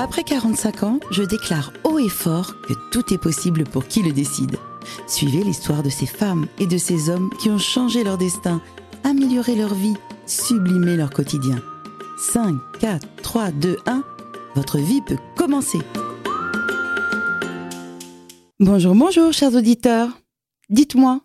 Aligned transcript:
Après 0.00 0.22
45 0.22 0.84
ans, 0.84 1.00
je 1.10 1.24
déclare 1.24 1.72
haut 1.82 1.98
et 1.98 2.08
fort 2.08 2.54
que 2.60 2.72
tout 2.92 3.12
est 3.12 3.18
possible 3.18 3.64
pour 3.64 3.88
qui 3.88 4.00
le 4.00 4.12
décide. 4.12 4.54
Suivez 5.08 5.42
l'histoire 5.42 5.82
de 5.82 5.90
ces 5.90 6.06
femmes 6.06 6.46
et 6.60 6.66
de 6.66 6.78
ces 6.78 7.10
hommes 7.10 7.30
qui 7.40 7.50
ont 7.50 7.58
changé 7.58 8.04
leur 8.04 8.16
destin, 8.16 8.62
amélioré 9.02 9.56
leur 9.56 9.74
vie, 9.74 9.96
sublimé 10.24 10.96
leur 10.96 11.10
quotidien. 11.10 11.60
5, 12.16 12.54
4, 12.78 13.08
3, 13.22 13.50
2, 13.50 13.76
1, 13.86 14.04
votre 14.54 14.78
vie 14.78 15.00
peut 15.02 15.18
commencer. 15.36 15.80
Bonjour, 18.60 18.94
bonjour, 18.94 19.32
chers 19.32 19.56
auditeurs. 19.56 20.10
Dites-moi, 20.70 21.22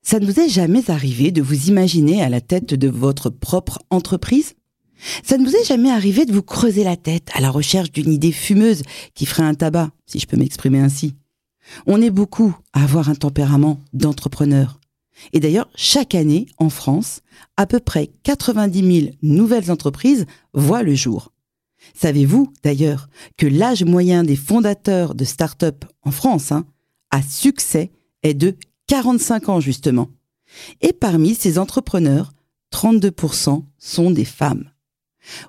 ça 0.00 0.18
ne 0.18 0.24
vous 0.24 0.40
est 0.40 0.48
jamais 0.48 0.90
arrivé 0.90 1.30
de 1.30 1.42
vous 1.42 1.68
imaginer 1.68 2.22
à 2.22 2.30
la 2.30 2.40
tête 2.40 2.72
de 2.72 2.88
votre 2.88 3.28
propre 3.28 3.80
entreprise? 3.90 4.54
Ça 5.22 5.38
ne 5.38 5.44
vous 5.44 5.54
est 5.54 5.64
jamais 5.64 5.90
arrivé 5.90 6.26
de 6.26 6.32
vous 6.32 6.42
creuser 6.42 6.84
la 6.84 6.96
tête 6.96 7.28
à 7.34 7.40
la 7.40 7.50
recherche 7.50 7.92
d'une 7.92 8.12
idée 8.12 8.32
fumeuse 8.32 8.82
qui 9.14 9.26
ferait 9.26 9.44
un 9.44 9.54
tabac, 9.54 9.90
si 10.06 10.18
je 10.18 10.26
peux 10.26 10.36
m'exprimer 10.36 10.80
ainsi? 10.80 11.14
On 11.86 12.00
est 12.00 12.10
beaucoup 12.10 12.56
à 12.72 12.82
avoir 12.82 13.08
un 13.08 13.14
tempérament 13.14 13.80
d'entrepreneur. 13.92 14.80
Et 15.32 15.40
d'ailleurs, 15.40 15.68
chaque 15.74 16.14
année, 16.14 16.46
en 16.58 16.70
France, 16.70 17.20
à 17.56 17.66
peu 17.66 17.80
près 17.80 18.10
90 18.22 19.00
000 19.00 19.12
nouvelles 19.22 19.70
entreprises 19.70 20.26
voient 20.54 20.82
le 20.82 20.94
jour. 20.94 21.32
Savez-vous 21.94 22.52
d'ailleurs 22.62 23.08
que 23.36 23.46
l'âge 23.46 23.84
moyen 23.84 24.24
des 24.24 24.36
fondateurs 24.36 25.14
de 25.14 25.24
start-up 25.24 25.84
en 26.02 26.10
France 26.10 26.52
hein, 26.52 26.66
à 27.10 27.22
succès 27.22 27.90
est 28.22 28.34
de 28.34 28.56
45 28.86 29.48
ans 29.48 29.60
justement. 29.60 30.08
Et 30.80 30.92
parmi 30.92 31.34
ces 31.34 31.58
entrepreneurs, 31.58 32.32
32% 32.72 33.64
sont 33.78 34.10
des 34.10 34.24
femmes. 34.24 34.70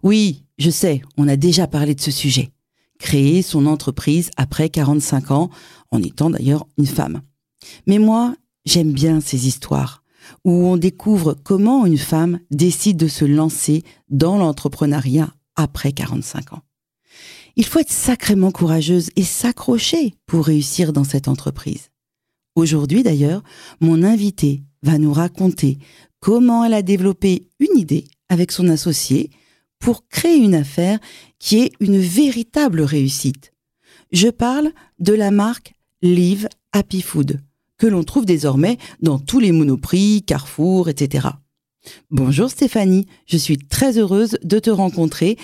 Oui, 0.03 0.43
je 0.57 0.69
sais, 0.69 1.01
on 1.17 1.27
a 1.27 1.35
déjà 1.35 1.67
parlé 1.67 1.95
de 1.95 2.01
ce 2.01 2.11
sujet. 2.11 2.51
Créer 2.99 3.41
son 3.41 3.65
entreprise 3.65 4.29
après 4.35 4.69
45 4.69 5.31
ans, 5.31 5.49
en 5.91 6.01
étant 6.01 6.29
d'ailleurs 6.29 6.67
une 6.77 6.85
femme. 6.85 7.21
Mais 7.87 7.97
moi, 7.97 8.35
j'aime 8.65 8.91
bien 8.91 9.21
ces 9.21 9.47
histoires 9.47 10.03
où 10.45 10.51
on 10.51 10.77
découvre 10.77 11.35
comment 11.43 11.85
une 11.85 11.97
femme 11.97 12.39
décide 12.51 12.97
de 12.97 13.07
se 13.07 13.25
lancer 13.25 13.83
dans 14.09 14.37
l'entrepreneuriat 14.37 15.33
après 15.55 15.91
45 15.91 16.53
ans. 16.53 16.61
Il 17.55 17.65
faut 17.65 17.79
être 17.79 17.91
sacrément 17.91 18.51
courageuse 18.51 19.09
et 19.15 19.23
s'accrocher 19.23 20.15
pour 20.25 20.45
réussir 20.45 20.93
dans 20.93 21.03
cette 21.03 21.27
entreprise. 21.27 21.89
Aujourd'hui 22.55 23.03
d'ailleurs, 23.03 23.43
mon 23.81 24.03
invité 24.03 24.63
va 24.83 24.97
nous 24.97 25.13
raconter 25.13 25.77
comment 26.19 26.63
elle 26.63 26.73
a 26.73 26.81
développé 26.81 27.47
une 27.59 27.77
idée 27.77 28.05
avec 28.29 28.51
son 28.51 28.69
associé 28.69 29.29
pour 29.79 30.07
créer 30.07 30.37
une 30.37 30.55
affaire 30.55 30.99
qui 31.39 31.59
est 31.59 31.71
une 31.79 31.99
véritable 31.99 32.81
réussite. 32.81 33.53
Je 34.11 34.27
parle 34.27 34.71
de 34.99 35.13
la 35.13 35.31
marque 35.31 35.73
Live 36.01 36.47
Happy 36.73 37.01
Food, 37.01 37.41
que 37.77 37.87
l'on 37.87 38.03
trouve 38.03 38.25
désormais 38.25 38.77
dans 39.01 39.19
tous 39.19 39.39
les 39.39 39.51
monoprix, 39.51 40.23
Carrefour, 40.23 40.89
etc. 40.89 41.29
Bonjour 42.11 42.49
Stéphanie, 42.49 43.07
je 43.25 43.37
suis 43.37 43.57
très 43.57 43.97
heureuse 43.97 44.37
de 44.43 44.59
te 44.59 44.69
rencontrer 44.69 45.37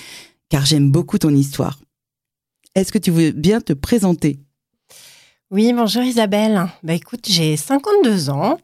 car 0.49 0.65
j'aime 0.65 0.91
beaucoup 0.91 1.17
ton 1.17 1.33
histoire. 1.33 1.79
Est-ce 2.75 2.91
que 2.91 2.97
tu 2.97 3.11
veux 3.11 3.31
bien 3.31 3.61
te 3.61 3.73
présenter? 3.73 4.39
Oui, 5.51 5.71
bonjour 5.73 6.03
Isabelle. 6.03 6.67
Bah 6.83 6.93
écoute, 6.93 7.25
j'ai 7.29 7.55
52 7.55 8.29
ans. 8.29 8.57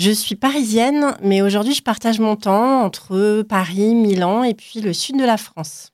Je 0.00 0.12
suis 0.12 0.34
parisienne, 0.34 1.14
mais 1.22 1.42
aujourd'hui 1.42 1.74
je 1.74 1.82
partage 1.82 2.20
mon 2.20 2.34
temps 2.34 2.84
entre 2.84 3.42
Paris, 3.42 3.94
Milan 3.94 4.44
et 4.44 4.54
puis 4.54 4.80
le 4.80 4.94
sud 4.94 5.18
de 5.18 5.24
la 5.24 5.36
France. 5.36 5.92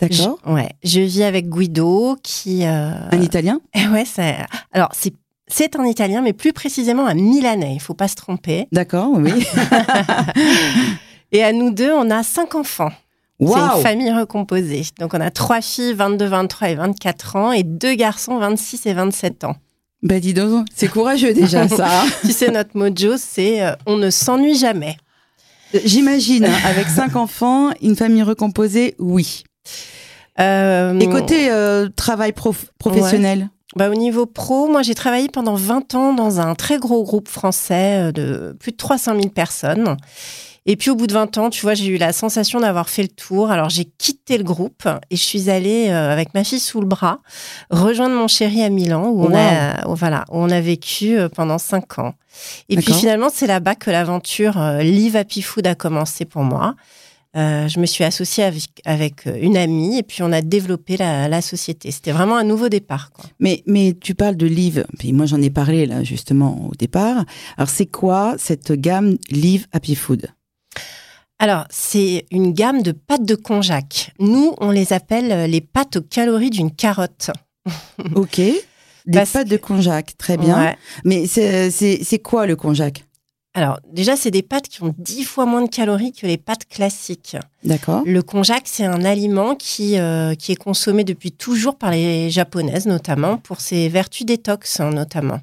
D'accord. 0.00 0.38
Je, 0.46 0.50
ouais, 0.52 0.70
je 0.82 1.00
vis 1.00 1.22
avec 1.22 1.46
Guido 1.50 2.16
qui. 2.22 2.64
Euh, 2.64 2.92
un 3.12 3.20
Italien? 3.20 3.60
Ouais, 3.92 4.06
c'est. 4.06 4.38
Alors 4.72 4.88
c'est 4.94 5.12
c'est 5.48 5.76
un 5.76 5.84
Italien, 5.84 6.22
mais 6.22 6.32
plus 6.32 6.54
précisément 6.54 7.06
un 7.06 7.12
Milanais. 7.12 7.74
Il 7.74 7.80
faut 7.80 7.92
pas 7.92 8.08
se 8.08 8.16
tromper. 8.16 8.68
D'accord, 8.72 9.10
oui. 9.12 9.46
et 11.32 11.44
à 11.44 11.52
nous 11.52 11.70
deux, 11.70 11.92
on 11.92 12.10
a 12.10 12.22
cinq 12.22 12.54
enfants. 12.54 12.90
C'est 13.38 13.46
une 13.46 13.82
famille 13.82 14.12
recomposée. 14.12 14.82
Donc 14.98 15.12
on 15.12 15.20
a 15.20 15.30
trois 15.30 15.60
filles, 15.60 15.92
22, 15.92 16.24
23 16.24 16.70
et 16.70 16.74
24 16.74 17.36
ans, 17.36 17.52
et 17.52 17.64
deux 17.64 17.96
garçons, 17.96 18.38
26 18.38 18.86
et 18.86 18.94
27 18.94 19.44
ans. 19.44 19.56
Ben 20.02 20.20
dis 20.20 20.34
donc, 20.34 20.66
c'est 20.74 20.88
courageux 20.88 21.32
déjà 21.32 21.68
ça. 21.68 22.02
Hein. 22.02 22.06
tu 22.20 22.32
sais, 22.32 22.50
notre 22.50 22.76
mojo, 22.76 23.14
c'est 23.16 23.62
euh, 23.62 23.72
on 23.86 23.96
ne 23.96 24.10
s'ennuie 24.10 24.56
jamais. 24.56 24.96
J'imagine, 25.84 26.44
hein, 26.44 26.58
avec 26.64 26.86
cinq 26.86 27.16
enfants, 27.16 27.70
une 27.82 27.96
famille 27.96 28.22
recomposée, 28.22 28.94
oui. 28.98 29.44
Euh, 30.38 30.98
et 30.98 31.08
côté 31.08 31.50
euh, 31.50 31.88
travail 31.88 32.32
professionnel? 32.32 33.48
Bah, 33.74 33.90
au 33.90 33.94
niveau 33.94 34.26
pro, 34.26 34.68
moi 34.68 34.82
j'ai 34.82 34.94
travaillé 34.94 35.28
pendant 35.28 35.54
20 35.54 35.94
ans 35.94 36.14
dans 36.14 36.40
un 36.40 36.54
très 36.54 36.78
gros 36.78 37.02
groupe 37.04 37.28
français 37.28 38.08
euh, 38.08 38.12
de 38.12 38.56
plus 38.58 38.72
de 38.72 38.76
300 38.76 39.16
000 39.16 39.28
personnes. 39.28 39.96
Et 40.66 40.76
puis 40.76 40.90
au 40.90 40.96
bout 40.96 41.06
de 41.06 41.12
20 41.12 41.38
ans, 41.38 41.50
tu 41.50 41.62
vois, 41.62 41.74
j'ai 41.74 41.86
eu 41.86 41.96
la 41.96 42.12
sensation 42.12 42.60
d'avoir 42.60 42.88
fait 42.88 43.02
le 43.02 43.08
tour. 43.08 43.50
Alors 43.50 43.70
j'ai 43.70 43.84
quitté 43.84 44.36
le 44.36 44.44
groupe 44.44 44.88
et 45.10 45.16
je 45.16 45.22
suis 45.22 45.48
allée 45.48 45.88
euh, 45.88 46.12
avec 46.12 46.34
ma 46.34 46.44
fille 46.44 46.60
sous 46.60 46.80
le 46.80 46.86
bras 46.86 47.20
rejoindre 47.70 48.14
mon 48.14 48.28
chéri 48.28 48.62
à 48.62 48.68
Milan 48.68 49.08
où 49.08 49.24
on 49.24 49.34
a 49.34 49.86
voilà, 49.86 50.24
où 50.30 50.36
on 50.38 50.50
a 50.50 50.60
vécu 50.60 51.16
euh, 51.16 51.28
pendant 51.28 51.58
5 51.58 51.98
ans. 52.00 52.14
Et 52.68 52.76
puis 52.76 52.92
finalement, 52.92 53.28
c'est 53.32 53.46
là-bas 53.46 53.76
que 53.76 53.90
l'aventure 53.90 54.58
Live 54.80 55.16
Happy 55.16 55.40
Food 55.40 55.66
a 55.66 55.74
commencé 55.74 56.26
pour 56.26 56.42
moi. 56.42 56.74
Euh, 57.36 57.68
je 57.68 57.80
me 57.80 57.86
suis 57.86 58.02
associée 58.02 58.44
avec, 58.84 59.26
euh, 59.26 59.38
une 59.40 59.58
amie 59.58 59.98
et 59.98 60.02
puis 60.02 60.22
on 60.22 60.32
a 60.32 60.40
développé 60.40 60.96
la, 60.96 61.42
société. 61.42 61.90
C'était 61.90 62.12
vraiment 62.12 62.36
un 62.36 62.44
nouveau 62.44 62.70
départ. 62.70 63.10
Mais, 63.40 63.62
mais 63.66 63.94
tu 64.00 64.14
parles 64.14 64.36
de 64.36 64.46
Live, 64.46 64.86
puis 64.98 65.12
moi 65.12 65.26
j'en 65.26 65.42
ai 65.42 65.50
parlé 65.50 65.84
là 65.84 66.02
justement 66.02 66.66
au 66.70 66.74
départ. 66.74 67.24
Alors 67.58 67.68
c'est 67.68 67.86
quoi 67.86 68.36
cette 68.38 68.72
gamme 68.72 69.16
Live 69.30 69.66
Happy 69.72 69.94
Food? 69.94 70.28
Alors, 71.38 71.66
c'est 71.68 72.24
une 72.30 72.52
gamme 72.52 72.82
de 72.82 72.92
pâtes 72.92 73.24
de 73.24 73.34
konjac. 73.34 74.12
Nous, 74.18 74.54
on 74.58 74.70
les 74.70 74.92
appelle 74.92 75.32
euh, 75.32 75.46
les 75.46 75.60
pâtes 75.60 75.96
aux 75.96 76.02
calories 76.02 76.50
d'une 76.50 76.70
carotte. 76.70 77.30
ok. 78.14 78.40
Des 79.06 79.24
pâtes 79.32 79.48
de 79.48 79.58
konjac, 79.58 80.16
très 80.16 80.36
bien. 80.36 80.74
Mais 81.04 81.26
c'est 81.26 82.18
quoi 82.22 82.46
le 82.46 82.56
konjac 82.56 83.04
alors, 83.58 83.80
déjà, 83.90 84.16
c'est 84.16 84.30
des 84.30 84.42
pâtes 84.42 84.68
qui 84.68 84.82
ont 84.82 84.94
dix 84.98 85.24
fois 85.24 85.46
moins 85.46 85.62
de 85.62 85.70
calories 85.70 86.12
que 86.12 86.26
les 86.26 86.36
pâtes 86.36 86.68
classiques. 86.68 87.38
D'accord. 87.64 88.02
Le 88.04 88.20
konjac, 88.20 88.64
c'est 88.66 88.84
un 88.84 89.02
aliment 89.02 89.54
qui, 89.54 89.98
euh, 89.98 90.34
qui 90.34 90.52
est 90.52 90.56
consommé 90.56 91.04
depuis 91.04 91.32
toujours 91.32 91.78
par 91.78 91.90
les 91.90 92.28
japonaises, 92.28 92.84
notamment, 92.84 93.38
pour 93.38 93.62
ses 93.62 93.88
vertus 93.88 94.26
détox, 94.26 94.78
hein, 94.80 94.90
notamment. 94.90 95.40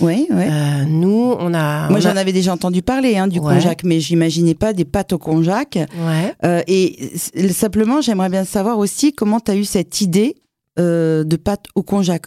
Oui, 0.00 0.26
oui. 0.30 0.44
Euh, 0.44 0.84
nous, 0.84 1.34
on 1.38 1.54
a. 1.54 1.88
Moi, 1.88 2.00
j'en 2.00 2.16
avais 2.16 2.32
déjà 2.32 2.52
entendu 2.52 2.82
parler 2.82 3.16
hein, 3.16 3.26
du 3.28 3.40
konjac, 3.40 3.84
mais 3.84 4.00
j'imaginais 4.00 4.54
pas 4.54 4.72
des 4.72 4.84
pâtes 4.84 5.12
au 5.12 5.18
konjac. 5.18 5.76
Ouais. 5.76 6.34
Euh, 6.44 6.62
et 6.66 7.12
simplement, 7.50 8.00
j'aimerais 8.00 8.28
bien 8.28 8.44
savoir 8.44 8.78
aussi 8.78 9.12
comment 9.12 9.40
tu 9.40 9.50
as 9.50 9.56
eu 9.56 9.64
cette 9.64 10.00
idée 10.00 10.36
euh, 10.78 11.24
de 11.24 11.34
pâtes 11.34 11.66
au 11.74 11.82
konjac 11.82 12.26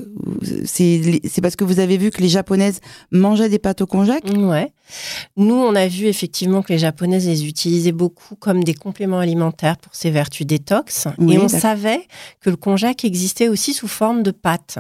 C'est 0.66 1.42
parce 1.42 1.56
que 1.56 1.64
vous 1.64 1.80
avez 1.80 1.98
vu 1.98 2.10
que 2.10 2.22
les 2.22 2.28
japonaises 2.28 2.82
mangeaient 3.10 3.48
des 3.48 3.60
pâtes 3.60 3.80
au 3.82 3.88
konjac 3.88 4.24
Ouais. 4.36 4.74
Nous, 5.38 5.56
on 5.56 5.74
a 5.74 5.88
vu 5.88 6.08
effectivement 6.08 6.62
que 6.62 6.74
les 6.74 6.80
japonaises 6.80 7.26
les 7.26 7.48
utilisaient 7.48 7.94
beaucoup 7.94 8.36
comme 8.36 8.66
des 8.66 8.74
compléments 8.74 9.20
alimentaires 9.20 9.78
pour 9.78 9.96
ses 9.96 10.12
vertus 10.12 10.46
détox. 10.46 11.08
et 11.30 11.38
on 11.38 11.48
savait 11.48 12.02
que 12.42 12.50
le 12.50 12.58
konjac 12.58 13.06
existait 13.06 13.48
aussi 13.48 13.74
sous 13.74 13.88
forme 13.88 14.22
de 14.22 14.32
pâte 14.32 14.80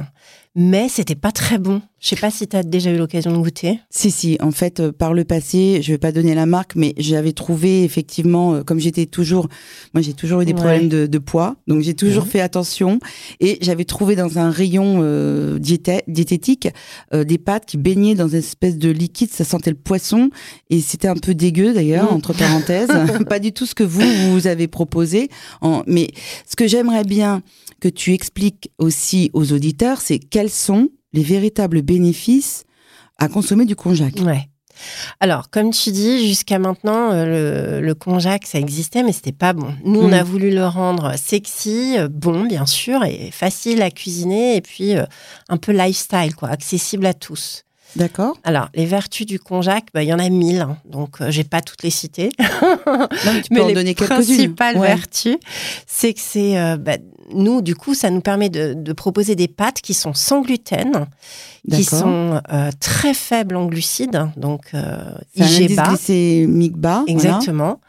mais 0.55 0.89
c'était 0.89 1.15
pas 1.15 1.31
très 1.31 1.57
bon. 1.57 1.81
Je 2.01 2.09
sais 2.09 2.15
pas 2.15 2.31
si 2.31 2.47
tu 2.47 2.57
as 2.57 2.63
déjà 2.63 2.89
eu 2.89 2.97
l'occasion 2.97 3.31
de 3.31 3.37
goûter. 3.37 3.79
Si, 3.91 4.09
si. 4.09 4.35
En 4.41 4.49
fait, 4.49 4.79
euh, 4.79 4.91
par 4.91 5.13
le 5.13 5.23
passé, 5.23 5.83
je 5.83 5.91
vais 5.91 5.99
pas 5.99 6.11
donner 6.11 6.33
la 6.33 6.47
marque, 6.47 6.75
mais 6.75 6.95
j'avais 6.97 7.31
trouvé 7.31 7.83
effectivement, 7.83 8.55
euh, 8.55 8.63
comme 8.63 8.79
j'étais 8.79 9.05
toujours, 9.05 9.47
moi 9.93 10.01
j'ai 10.01 10.13
toujours 10.13 10.41
eu 10.41 10.45
des 10.45 10.55
problèmes 10.55 10.89
de, 10.89 11.17
poids, 11.19 11.57
donc 11.67 11.83
j'ai 11.83 11.93
toujours 11.93 12.25
fait 12.25 12.41
attention. 12.41 12.99
Et 13.39 13.59
j'avais 13.61 13.85
trouvé 13.85 14.15
dans 14.15 14.39
un 14.39 14.49
rayon 14.49 15.01
euh, 15.03 15.59
diététique 15.59 16.69
des 17.13 17.37
pâtes 17.37 17.67
qui 17.67 17.77
baignaient 17.77 18.15
dans 18.15 18.29
une 18.29 18.39
espèce 18.39 18.79
de 18.79 18.89
liquide, 18.89 19.29
ça 19.29 19.43
sentait 19.43 19.69
le 19.69 19.75
poisson, 19.75 20.31
et 20.71 20.81
c'était 20.81 21.07
un 21.07 21.15
peu 21.15 21.35
dégueu 21.35 21.71
d'ailleurs, 21.71 22.11
mm. 22.11 22.15
entre 22.15 22.33
parenthèses. 22.33 22.89
pas 23.29 23.37
du 23.37 23.53
tout 23.53 23.67
ce 23.67 23.75
que 23.75 23.83
vous, 23.83 24.01
vous 24.31 24.47
avez 24.47 24.67
proposé. 24.67 25.29
En, 25.61 25.83
mais 25.85 26.09
ce 26.49 26.55
que 26.55 26.65
j'aimerais 26.65 27.03
bien 27.03 27.43
que 27.79 27.89
tu 27.89 28.13
expliques 28.13 28.71
aussi 28.79 29.29
aux 29.33 29.53
auditeurs, 29.53 30.01
c'est 30.01 30.17
quels 30.17 30.49
sont 30.49 30.89
les 31.13 31.23
véritables 31.23 31.81
bénéfices 31.81 32.63
à 33.17 33.27
consommer 33.27 33.65
du 33.65 33.75
konjac. 33.75 34.15
Ouais. 34.21 34.47
Alors, 35.19 35.49
comme 35.49 35.71
tu 35.71 35.91
dis, 35.91 36.27
jusqu'à 36.27 36.59
maintenant, 36.59 37.11
euh, 37.11 37.79
le, 37.79 37.85
le 37.85 37.95
konjac, 37.95 38.45
ça 38.45 38.59
existait, 38.59 39.03
mais 39.03 39.11
c'était 39.11 39.31
pas 39.31 39.53
bon. 39.53 39.73
Nous, 39.83 39.99
on 39.99 40.11
a 40.11 40.23
mm. 40.23 40.27
voulu 40.27 40.51
le 40.51 40.65
rendre 40.65 41.17
sexy, 41.17 41.95
euh, 41.97 42.07
bon, 42.09 42.45
bien 42.45 42.65
sûr, 42.65 43.03
et 43.03 43.29
facile 43.31 43.81
à 43.81 43.91
cuisiner, 43.91 44.55
et 44.55 44.61
puis 44.61 44.95
euh, 44.95 45.05
un 45.49 45.57
peu 45.57 45.71
lifestyle, 45.71 46.35
quoi, 46.35 46.49
accessible 46.49 47.05
à 47.05 47.13
tous. 47.13 47.63
D'accord. 47.95 48.37
Alors, 48.43 48.69
les 48.73 48.85
vertus 48.85 49.25
du 49.25 49.39
konjac, 49.39 49.85
bah, 49.93 50.03
il 50.03 50.07
y 50.09 50.13
en 50.13 50.19
a 50.19 50.29
mille, 50.29 50.61
hein, 50.61 50.77
donc 50.85 51.17
je 51.19 51.29
j'ai 51.31 51.43
pas 51.43 51.61
toutes 51.61 51.83
les 51.83 51.89
citer. 51.89 52.29
Non, 52.87 53.07
tu 53.43 53.49
peux 53.49 53.55
mais 53.55 53.61
en 53.61 53.67
les 53.67 53.73
donner 53.73 53.95
quelques-unes. 53.95 54.17
principales 54.17 54.77
Ouais. 54.77 54.87
vertus, 54.87 55.37
c'est 55.87 56.13
que 56.13 56.19
c'est 56.21 56.57
euh, 56.57 56.77
bah, 56.77 56.97
nous, 57.33 57.61
du 57.61 57.75
coup, 57.75 57.93
ça 57.93 58.09
nous 58.09 58.21
permet 58.21 58.49
de, 58.49 58.73
de 58.73 58.93
proposer 58.93 59.35
des 59.35 59.47
pâtes 59.47 59.81
qui 59.81 59.93
sont 59.93 60.13
sans 60.13 60.41
gluten, 60.41 61.07
qui 61.71 61.83
sont 61.83 62.41
euh, 62.51 62.69
très 62.79 63.13
faibles 63.13 63.55
en 63.55 63.65
glucides, 63.65 64.29
donc 64.37 64.71
euh, 64.73 64.97
IG 65.35 65.75
bas, 65.75 65.89
glycémique 65.89 66.77
bas. 66.77 67.03
exactement, 67.07 67.79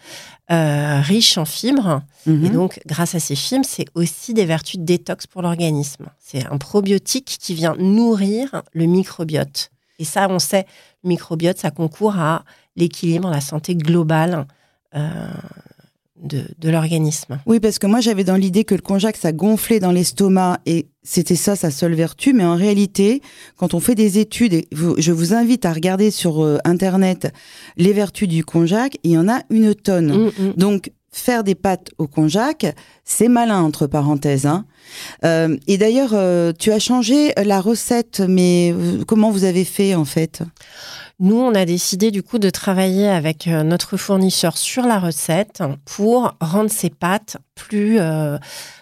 euh, 0.50 1.00
riche 1.00 1.38
en 1.38 1.44
fibres. 1.44 2.02
Mhm. 2.26 2.44
Et 2.44 2.50
donc, 2.50 2.80
grâce 2.86 3.14
à 3.16 3.20
ces 3.20 3.34
fibres, 3.34 3.66
c'est 3.68 3.86
aussi 3.94 4.32
des 4.34 4.44
vertus 4.44 4.78
de 4.78 4.84
détox 4.84 5.26
pour 5.26 5.42
l'organisme. 5.42 6.06
C'est 6.20 6.46
un 6.46 6.58
probiotique 6.58 7.36
qui 7.40 7.54
vient 7.54 7.74
nourrir 7.78 8.62
le 8.72 8.84
microbiote. 8.86 9.71
Et 10.02 10.04
ça, 10.04 10.26
on 10.28 10.38
sait, 10.40 10.66
le 11.04 11.08
microbiote, 11.08 11.58
ça 11.58 11.70
concourt 11.70 12.16
à 12.18 12.44
l'équilibre, 12.76 13.30
la 13.30 13.40
santé 13.40 13.74
globale 13.76 14.46
euh, 14.96 15.00
de, 16.22 16.42
de 16.58 16.70
l'organisme. 16.70 17.38
Oui, 17.46 17.58
parce 17.60 17.78
que 17.78 17.86
moi 17.86 18.00
j'avais 18.00 18.24
dans 18.24 18.36
l'idée 18.36 18.64
que 18.64 18.74
le 18.74 18.80
konjac 18.80 19.16
ça 19.16 19.32
gonflait 19.32 19.80
dans 19.80 19.90
l'estomac 19.92 20.58
et 20.66 20.86
c'était 21.02 21.36
ça 21.36 21.56
sa 21.56 21.70
seule 21.70 21.94
vertu, 21.94 22.32
mais 22.32 22.44
en 22.44 22.54
réalité, 22.56 23.22
quand 23.56 23.74
on 23.74 23.80
fait 23.80 23.94
des 23.96 24.18
études, 24.18 24.52
et 24.54 24.68
vous- 24.72 24.94
je 24.98 25.12
vous 25.12 25.34
invite 25.34 25.64
à 25.66 25.72
regarder 25.72 26.10
sur 26.10 26.42
euh, 26.44 26.58
internet 26.64 27.32
les 27.76 27.92
vertus 27.92 28.28
du 28.28 28.44
konjac, 28.44 28.98
il 29.02 29.12
y 29.12 29.18
en 29.18 29.28
a 29.28 29.40
une 29.50 29.74
tonne. 29.74 30.12
Mm, 30.26 30.30
mm. 30.48 30.52
Donc 30.56 30.90
faire 31.12 31.44
des 31.44 31.54
pâtes 31.54 31.90
au 31.98 32.06
konjac, 32.06 32.74
c'est 33.04 33.28
malin 33.28 33.62
entre 33.62 33.86
parenthèses. 33.86 34.46
hein. 34.46 34.64
Euh, 35.24 35.56
et 35.66 35.76
d'ailleurs, 35.78 36.12
euh, 36.14 36.52
tu 36.58 36.72
as 36.72 36.78
changé 36.78 37.32
la 37.36 37.60
recette, 37.60 38.20
mais 38.26 38.72
euh, 38.72 39.04
comment 39.06 39.30
vous 39.30 39.44
avez 39.44 39.64
fait 39.64 39.94
en 39.94 40.06
fait? 40.06 40.42
Nous, 41.20 41.36
on 41.36 41.54
a 41.54 41.64
décidé 41.66 42.10
du 42.10 42.22
coup 42.22 42.38
de 42.38 42.50
travailler 42.50 43.06
avec 43.06 43.46
notre 43.46 43.96
fournisseur 43.96 44.56
sur 44.56 44.84
la 44.84 44.98
recette 44.98 45.62
pour 45.84 46.34
rendre 46.40 46.70
ces 46.70 46.90
pâtes 46.90 47.36
plus, 47.54 48.00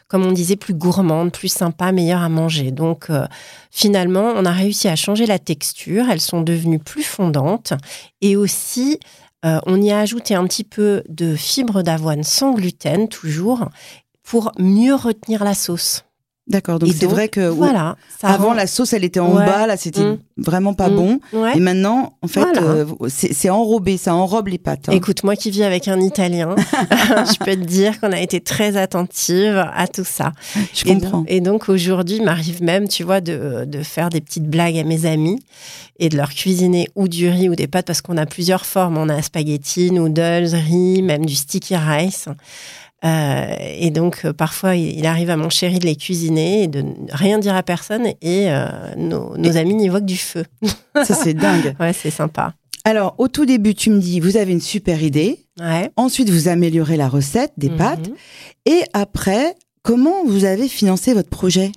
comme 0.09 0.25
on 0.25 0.33
disait, 0.33 0.57
plus 0.57 0.73
gourmandes, 0.73 1.33
plus 1.33 1.53
sympas, 1.53 1.93
meilleures 1.93 2.23
à 2.23 2.31
manger. 2.31 2.71
Donc, 2.71 3.09
finalement, 3.71 4.33
on 4.37 4.47
a 4.47 4.53
réussi 4.53 4.89
à 4.89 4.97
changer 4.97 5.27
la 5.27 5.39
texture. 5.39 6.07
Elles 6.09 6.23
sont 6.23 6.41
devenues 6.41 6.79
plus 6.79 7.03
fondantes 7.03 7.75
et 8.23 8.37
aussi. 8.37 8.99
Euh, 9.45 9.61
on 9.67 9.81
y 9.81 9.91
a 9.91 10.01
ajouté 10.01 10.35
un 10.35 10.45
petit 10.47 10.65
peu 10.65 11.03
de 11.09 11.35
fibres 11.35 11.83
d'avoine 11.83 12.23
sans 12.23 12.53
gluten, 12.53 13.09
toujours, 13.09 13.69
pour 14.23 14.53
mieux 14.59 14.95
retenir 14.95 15.45
la 15.45 15.55
sauce. 15.55 16.05
D'accord, 16.51 16.79
donc 16.81 16.91
c'est 16.99 17.07
vrai 17.07 17.29
que 17.29 17.49
Voilà. 17.49 17.97
ça 18.21 18.29
avant 18.29 18.49
rend- 18.49 18.55
la 18.55 18.67
sauce 18.67 18.93
elle 18.93 19.05
était 19.05 19.21
en 19.21 19.35
Ouais. 19.37 19.47
bas, 19.47 19.67
là 19.69 19.77
c'était 19.77 20.03
Mm. 20.03 20.19
vraiment 20.37 20.75
pas 20.75 20.91
bon. 20.91 21.21
Ouais. 21.33 21.57
Et 21.57 21.61
maintenant, 21.61 22.15
en 22.23 22.27
fait, 22.29 22.41
Voilà. 22.41 22.61
euh, 22.63 22.85
c'est 23.09 23.33
c'est 23.33 23.49
enrobé, 23.51 23.97
ça 23.97 24.15
enrobe 24.15 24.49
les 24.49 24.59
pâtes. 24.59 24.89
hein. 24.89 24.93
Écoute, 24.93 25.23
moi 25.25 25.37
qui 25.37 25.51
vis 25.51 25.63
avec 25.63 25.87
un 25.89 26.01
Italien, 26.01 26.57
je 27.33 27.39
peux 27.45 27.55
te 27.57 27.65
dire 27.65 28.01
qu'on 28.01 28.11
a 28.13 28.21
été 28.21 28.41
très 28.41 28.77
attentive 28.77 29.65
à 29.75 29.87
tout 29.87 30.05
ça. 30.05 30.33
je 30.75 30.89
Et 30.89 30.95
comprends. 30.95 31.19
donc, 31.19 31.27
et 31.31 31.41
donc 31.41 31.69
aujourd'hui, 31.69 32.17
il 32.17 32.25
m'arrive 32.25 32.63
même, 32.63 32.89
tu 32.89 33.05
vois, 33.05 33.21
de, 33.21 33.65
de 33.65 33.83
faire 33.85 34.11
des 34.11 34.21
petites 34.21 34.49
blagues 34.51 34.77
à 34.79 34.85
mes 34.85 35.07
amis 35.07 35.39
et 36.01 36.09
de 36.09 36.17
leur 36.17 36.31
cuisiner 36.31 36.89
ou 36.97 37.07
du 37.07 37.29
riz 37.29 37.49
ou 37.49 37.55
des 37.55 37.69
pâtes 37.69 37.87
parce 37.87 38.03
qu'on 38.03 38.17
a 38.17 38.27
plusieurs 38.27 38.67
formes. 38.67 38.99
On 38.99 39.09
a 39.09 39.23
spaghetti, 39.23 39.93
noodles, 39.93 40.49
riz, 40.55 41.03
même 41.03 41.25
du 41.27 41.35
sticky 41.37 41.77
rice. 41.77 42.27
Euh, 43.05 43.55
et 43.79 43.91
donc, 43.91 44.23
euh, 44.25 44.33
parfois, 44.33 44.77
il, 44.77 45.07
arrive 45.07 45.31
à 45.31 45.37
mon 45.37 45.49
chéri 45.49 45.79
de 45.79 45.87
les 45.87 45.97
cuisiner 45.97 46.65
et 46.65 46.67
de 46.69 46.85
rien 47.11 47.39
dire 47.39 47.55
à 47.55 47.63
personne. 47.63 48.07
Et 48.21 48.51
euh, 48.51 48.67
nos, 48.97 49.37
nos 49.39 49.57
amis 49.57 49.75
n'y 49.75 49.89
voient 49.89 50.01
que 50.01 50.07
du 50.07 50.17
feu. 50.19 50.45
Ça, 50.95 51.15
c'est 51.15 51.35
dingue. 51.35 51.75
Ouais, 51.81 51.93
c'est 51.93 52.11
sympa. 52.11 52.53
Alors, 52.85 53.15
au 53.19 53.29
tout 53.29 53.47
début, 53.47 53.75
tu 53.75 53.91
me 53.91 54.01
dis, 54.01 54.21
vous 54.21 54.37
avez 54.37 54.53
une 54.53 54.61
super 54.61 55.03
idée. 55.03 55.39
Ouais. 55.59 55.91
Ensuite, 55.97 56.31
vous 56.31 56.49
améliorez 56.49 56.97
la 56.97 57.09
recette 57.09 57.53
des 57.57 57.69
Mhm. 57.71 57.77
pâtes. 57.77 58.11
Et 58.67 58.83
après, 58.93 59.55
comment 59.83 60.25
vous 60.27 60.45
avez 60.45 60.69
financé 60.69 61.15
votre 61.15 61.29
projet? 61.31 61.73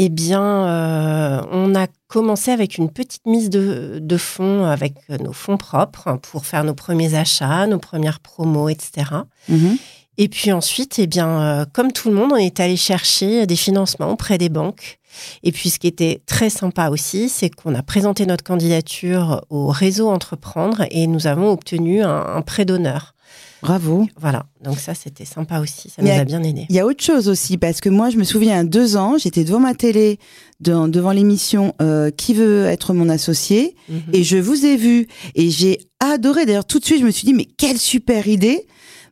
Eh 0.00 0.10
bien, 0.10 0.40
euh, 0.68 1.42
on 1.50 1.74
a 1.74 1.88
commencé 2.06 2.52
avec 2.52 2.78
une 2.78 2.88
petite 2.88 3.26
mise 3.26 3.50
de, 3.50 3.98
de 4.00 4.16
fonds, 4.16 4.64
avec 4.64 4.94
nos 5.08 5.32
fonds 5.32 5.56
propres, 5.56 6.20
pour 6.22 6.46
faire 6.46 6.62
nos 6.62 6.74
premiers 6.74 7.16
achats, 7.16 7.66
nos 7.66 7.80
premières 7.80 8.20
promos, 8.20 8.68
etc. 8.68 9.10
Mhm. 9.48 9.76
Et 10.16 10.28
puis 10.28 10.52
ensuite, 10.52 11.00
eh 11.00 11.08
bien, 11.08 11.40
euh, 11.40 11.64
comme 11.72 11.90
tout 11.90 12.10
le 12.10 12.14
monde, 12.14 12.30
on 12.32 12.36
est 12.36 12.60
allé 12.60 12.76
chercher 12.76 13.44
des 13.48 13.56
financements 13.56 14.12
auprès 14.12 14.38
des 14.38 14.48
banques. 14.48 15.00
Et 15.42 15.50
puis, 15.50 15.68
ce 15.68 15.80
qui 15.80 15.88
était 15.88 16.22
très 16.26 16.48
sympa 16.48 16.90
aussi, 16.90 17.28
c'est 17.28 17.50
qu'on 17.50 17.74
a 17.74 17.82
présenté 17.82 18.24
notre 18.24 18.44
candidature 18.44 19.44
au 19.50 19.66
réseau 19.66 20.08
Entreprendre 20.10 20.84
et 20.92 21.08
nous 21.08 21.26
avons 21.26 21.50
obtenu 21.50 22.04
un, 22.04 22.24
un 22.36 22.42
prêt 22.42 22.64
d'honneur. 22.64 23.16
Bravo. 23.62 24.06
Voilà. 24.20 24.46
Donc 24.62 24.78
ça, 24.78 24.94
c'était 24.94 25.24
sympa 25.24 25.60
aussi. 25.60 25.90
Ça 25.90 26.02
Mais 26.02 26.14
nous 26.14 26.20
a 26.20 26.24
bien 26.24 26.42
aidé. 26.42 26.66
Il 26.68 26.76
y 26.76 26.78
a 26.80 26.86
autre 26.86 27.02
chose 27.02 27.28
aussi, 27.28 27.56
parce 27.58 27.80
que 27.80 27.88
moi, 27.88 28.10
je 28.10 28.16
me 28.16 28.24
souviens, 28.24 28.58
à 28.60 28.64
deux 28.64 28.96
ans, 28.96 29.16
j'étais 29.18 29.44
devant 29.44 29.60
ma 29.60 29.74
télé, 29.74 30.18
de- 30.60 30.88
devant 30.88 31.10
l'émission 31.12 31.74
euh, 31.82 32.10
Qui 32.10 32.34
veut 32.34 32.66
être 32.66 32.94
mon 32.94 33.08
associé? 33.08 33.74
Mhm. 33.88 34.00
Et 34.12 34.22
je 34.24 34.36
vous 34.38 34.64
ai 34.64 34.76
vu 34.76 35.06
et 35.34 35.50
j'ai 35.50 35.78
adoré. 36.00 36.46
D'ailleurs, 36.46 36.66
tout 36.66 36.78
de 36.78 36.84
suite, 36.84 37.00
je 37.00 37.04
me 37.04 37.10
suis 37.10 37.24
dit, 37.26 37.34
mais 37.34 37.44
quelle 37.46 37.78
super 37.78 38.28
idée. 38.28 38.66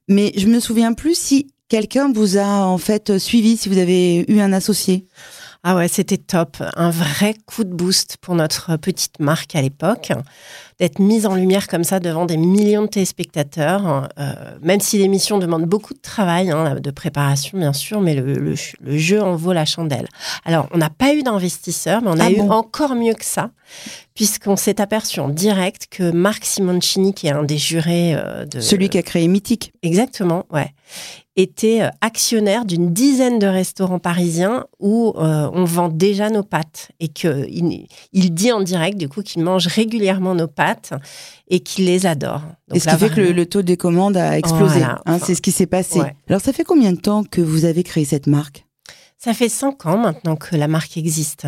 Mais 0.09 0.33
je 0.37 0.47
me 0.47 0.61
souviens 0.61 0.93
plus 0.93 1.19
si 1.19 1.49
quelqu'un 1.69 2.13
vous 2.13 2.37
a 2.39 2.65
en 2.65 2.79
fait 2.79 3.19
suivi, 3.19 3.57
si 3.57 3.69
vous 3.69 3.79
avez 3.79 4.25
eu 4.31 4.39
un 4.41 4.53
associé. 4.53 5.07
Ah 5.69 5.75
ouais, 5.75 5.89
c'était 5.89 6.17
top. 6.17 6.59
Un 6.77 6.91
vrai 6.91 7.35
coup 7.45 7.65
de 7.65 7.75
boost 7.75 8.19
pour 8.21 8.37
notre 8.37 8.77
petite 8.77 9.19
marque 9.19 9.57
à 9.57 9.61
l'époque. 9.63 10.13
D'être 10.79 11.01
mise 11.01 11.27
en 11.27 11.35
lumière 11.35 11.67
comme 11.67 11.83
ça 11.83 11.99
devant 11.99 12.25
des 12.25 12.37
millions 12.37 12.83
de 12.83 12.87
téléspectateurs, 12.87 14.09
euh, 14.19 14.33
même 14.63 14.79
si 14.79 14.97
l'émission 14.99 15.39
demande 15.39 15.65
beaucoup 15.65 15.93
de 15.95 15.99
travail, 16.01 16.51
hein, 16.53 16.77
de 16.79 16.91
préparation 16.93 17.59
bien 17.59 17.73
sûr, 17.73 18.01
mais 18.01 18.15
le, 18.15 18.35
le- 18.35 18.55
le 18.81 18.97
jeu 18.99 19.21
en 19.21 19.35
vaut 19.35 19.53
la 19.55 19.65
chandelle. 19.65 20.07
Alors, 20.45 20.69
on 20.73 20.79
n'a 20.79 20.91
pas 20.91 21.15
eu 21.15 21.25
d'investisseurs, 21.25 22.01
mais 22.03 22.11
on 22.11 22.21
a 22.21 22.27
Ah 22.27 22.31
eu 22.31 22.37
encore 22.53 22.95
mieux 22.95 23.15
que 23.15 23.25
ça, 23.25 23.51
puisqu'on 24.15 24.57
s'est 24.57 24.81
aperçu 24.81 25.21
en 25.21 25.29
direct 25.29 25.87
que 25.91 26.11
Marc 26.11 26.45
Simoncini, 26.45 27.13
qui 27.13 27.27
est 27.27 27.31
un 27.31 27.45
des 27.45 27.59
jurés 27.59 28.15
euh, 28.15 28.47
de... 28.47 28.61
Celui 28.61 28.89
qui 28.89 28.99
a 28.99 29.03
créé 29.03 29.29
Mythique. 29.29 29.73
Exactement, 29.83 30.47
ouais. 30.51 30.73
Était 31.37 31.83
euh, 31.83 31.91
actionnaire 32.01 32.65
d'une 32.65 32.95
dizaine 32.95 33.39
de 33.39 33.47
restaurants 33.47 33.99
parisiens 33.99 34.65
où 34.81 35.13
euh, 35.17 35.51
on 35.53 35.65
vend 35.65 35.91
déjà 35.91 36.31
nos 36.31 36.43
pâtes 36.43 36.89
et 36.99 37.09
que 37.09 37.47
il, 37.51 38.35
dit 38.35 38.53
en 38.53 38.63
direct 38.63 38.97
du 38.97 39.09
coup 39.09 39.23
qu'il 39.23 39.43
mange 39.43 39.67
régulièrement 39.67 40.35
nos 40.35 40.49
pâtes 40.49 40.95
et 41.49 41.61
qu'il 41.61 41.85
les 41.85 42.07
adore. 42.07 42.41
Donc 42.69 42.77
et 42.77 42.81
ce 42.81 42.89
qui 42.89 42.97
fait 42.97 43.11
que 43.11 43.21
le, 43.21 43.47
taux 43.47 43.63
des 43.63 43.77
commandes 43.77 44.17
a 44.17 44.39
explosé. 44.39 44.79
Voilà. 44.79 45.03
Hein, 45.05 45.19
c'est 45.19 45.35
ce 45.35 45.43
qui 45.43 45.53
s'est 45.53 45.67
passé. 45.67 46.01
Ouais. 46.01 46.15
Alors, 46.29 46.41
ça 46.41 46.55
fait 46.55 46.65
combien 46.65 46.93
de 46.93 47.01
temps 47.01 47.23
que 47.23 47.43
vous 47.43 47.67
avez 47.67 47.83
créé 47.83 48.07
cette 48.07 48.27
marque? 48.27 48.65
Ça 49.19 49.35
fait 49.35 49.49
cinq 49.49 49.87
ans 49.87 49.99
maintenant 49.99 50.37
que 50.37 50.57
la 50.57 50.69
marque 50.69 50.97
existe. 50.97 51.47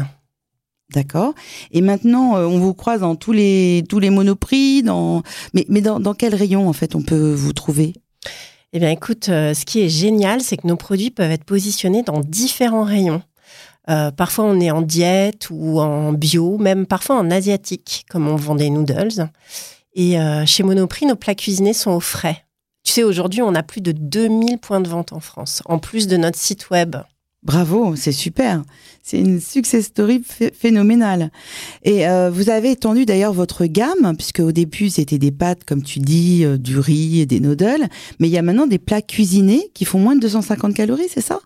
D'accord. 0.95 1.35
Et 1.71 1.83
maintenant, 1.83 2.37
euh, 2.37 2.47
on 2.47 2.59
vous 2.59 2.73
croise 2.73 3.01
dans 3.01 3.15
tous 3.15 3.33
les 3.33 3.85
tous 3.89 3.99
les 3.99 4.09
monoprix. 4.09 4.83
Dans 4.83 5.23
mais 5.53 5.67
mais 5.69 5.83
dans, 5.83 6.01
dans 6.01 6.15
quel 6.15 6.35
rayon 6.35 6.67
en 6.67 6.73
fait 6.73 6.95
on 6.95 7.03
peut 7.03 7.33
vous 7.35 7.53
trouver? 7.53 7.93
Eh 8.73 8.79
bien, 8.79 8.91
écoute, 8.91 9.29
euh, 9.29 9.55
ce 9.55 9.65
qui 9.65 9.81
est 9.81 9.89
génial, 9.89 10.43
c'est 10.43 10.57
que 10.57 10.67
nos 10.67 10.77
produits 10.77 11.11
peuvent 11.11 11.31
être 11.31 11.45
positionnés 11.45 12.03
dans 12.03 12.21
différents 12.21 12.85
rayons. 12.85 13.23
Euh, 13.89 14.11
parfois, 14.11 14.45
on 14.45 14.61
est 14.61 14.71
en 14.71 14.83
diète 14.83 15.49
ou 15.51 15.81
en 15.81 16.13
bio, 16.13 16.59
même 16.59 16.87
parfois 16.87 17.17
en 17.17 17.31
asiatique, 17.31 18.05
comme 18.11 18.29
on 18.29 18.37
vend 18.37 18.55
des 18.55 18.69
noodles. 18.69 19.31
Et 19.95 20.17
chez 20.47 20.63
Monoprix, 20.63 21.07
nos 21.07 21.17
plats 21.17 21.35
cuisinés 21.35 21.73
sont 21.73 21.91
au 21.91 21.99
frais. 21.99 22.45
Tu 22.85 22.93
sais, 22.93 23.03
aujourd'hui, 23.03 23.43
on 23.43 23.55
a 23.55 23.65
plus 23.65 23.81
de 23.81 23.91
2000 23.91 24.59
points 24.59 24.81
de 24.81 24.89
vente 24.89 25.13
en 25.13 25.19
France, 25.19 25.63
en 25.65 25.79
plus 25.79 26.07
de 26.07 26.17
notre 26.17 26.39
site 26.39 26.71
web. 26.71 26.95
Bravo, 27.45 27.95
c'est 27.95 28.13
super. 28.13 28.63
C'est 29.03 29.19
une 29.21 29.41
success 29.41 29.87
story 29.87 30.21
ph- 30.21 30.53
phénoménale. 30.53 31.31
Et 31.85 32.07
euh, 32.09 32.31
vous 32.31 32.51
avez 32.51 32.73
étendu 32.73 33.07
d'ailleurs 33.07 33.33
votre 33.33 33.67
gamme, 33.67 34.15
puisque 34.17 34.41
au 34.41 34.53
début 34.53 34.91
c'était 34.91 35.19
des 35.19 35.31
pâtes, 35.31 35.65
comme 35.65 35.83
tu 35.83 36.01
dis, 36.01 36.45
euh, 36.45 36.59
du 36.59 36.79
riz 36.79 37.21
et 37.21 37.27
des 37.27 37.41
noodles. 37.41 37.89
Mais 38.19 38.29
il 38.29 38.33
y 38.33 38.39
a 38.39 38.43
maintenant 38.43 38.67
des 38.67 38.79
plats 38.79 39.03
cuisinés 39.03 39.71
qui 39.75 39.85
font 39.85 40.01
moins 40.01 40.17
de 40.17 40.21
250 40.21 40.75
calories, 40.75 41.09
c'est 41.09 41.21
ça? 41.23 41.41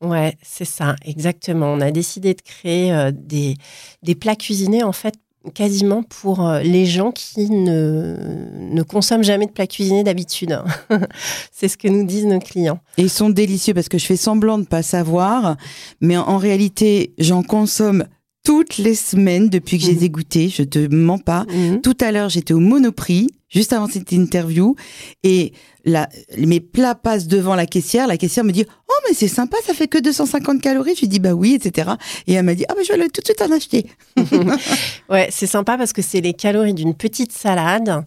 Ouais, 0.00 0.36
c'est 0.42 0.64
ça, 0.64 0.96
exactement. 1.04 1.66
On 1.74 1.80
a 1.80 1.90
décidé 1.90 2.32
de 2.32 2.40
créer 2.40 2.92
euh, 2.92 3.12
des, 3.14 3.56
des 4.02 4.14
plats 4.14 4.36
cuisinés, 4.36 4.82
en 4.82 4.92
fait, 4.92 5.14
quasiment 5.54 6.02
pour 6.02 6.46
euh, 6.46 6.60
les 6.60 6.86
gens 6.86 7.12
qui 7.12 7.50
ne, 7.50 8.16
ne 8.58 8.82
consomment 8.82 9.24
jamais 9.24 9.46
de 9.46 9.52
plats 9.52 9.66
cuisinés 9.66 10.04
d'habitude. 10.04 10.60
c'est 11.52 11.68
ce 11.68 11.76
que 11.76 11.88
nous 11.88 12.04
disent 12.04 12.26
nos 12.26 12.40
clients. 12.40 12.80
Ils 12.98 13.10
sont 13.10 13.30
délicieux 13.30 13.74
parce 13.74 13.88
que 13.88 13.98
je 13.98 14.06
fais 14.06 14.16
semblant 14.16 14.58
de 14.58 14.64
pas 14.64 14.82
savoir, 14.82 15.56
mais 16.00 16.16
en 16.16 16.36
réalité, 16.36 17.14
j'en 17.18 17.42
consomme 17.42 18.04
toutes 18.42 18.78
les 18.78 18.94
semaines 18.94 19.48
depuis 19.48 19.78
que 19.78 19.84
je 19.84 19.90
les 19.90 20.04
ai 20.04 20.08
goûtés. 20.10 20.48
Je 20.48 20.62
te 20.62 20.78
mens 20.94 21.18
pas. 21.18 21.44
Mhm. 21.52 21.80
Tout 21.82 21.96
à 22.00 22.10
l'heure, 22.10 22.28
j'étais 22.30 22.54
au 22.54 22.58
Monoprix, 22.60 23.28
juste 23.48 23.72
avant 23.72 23.86
cette 23.86 24.12
interview, 24.12 24.76
et 25.22 25.52
la, 25.84 26.08
mes 26.38 26.60
plats 26.60 26.94
passent 26.94 27.26
devant 27.26 27.54
la 27.54 27.66
caissière. 27.66 28.06
La 28.06 28.16
caissière 28.16 28.44
me 28.44 28.52
dit 28.52 28.64
Oh, 28.68 28.94
mais 29.08 29.14
c'est 29.14 29.28
sympa, 29.28 29.56
ça 29.66 29.74
fait 29.74 29.88
que 29.88 29.98
250 29.98 30.60
calories. 30.60 30.94
Je 30.94 31.00
lui 31.00 31.08
dis 31.08 31.20
Bah 31.20 31.32
oui, 31.34 31.54
etc. 31.54 31.90
Et 32.26 32.32
elle 32.34 32.44
m'a 32.44 32.54
dit 32.54 32.64
Ah, 32.68 32.74
bah 32.74 32.80
je 32.82 32.88
vais 32.88 32.94
aller 33.00 33.10
tout 33.10 33.20
de 33.20 33.26
suite 33.26 33.42
en 33.42 33.50
acheter. 33.54 33.86
Ouais, 35.10 35.28
c'est 35.30 35.46
sympa 35.46 35.76
parce 35.76 35.92
que 35.92 36.02
c'est 36.02 36.20
les 36.20 36.32
calories 36.34 36.74
d'une 36.74 36.94
petite 36.94 37.32
salade 37.32 38.04